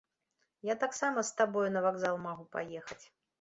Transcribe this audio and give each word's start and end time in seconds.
Я 0.69 0.75
таксама 0.83 1.23
з 1.29 1.35
табою 1.41 1.67
на 1.75 1.85
вакзал 1.89 2.19
магу 2.25 2.49
паехаць. 2.57 3.01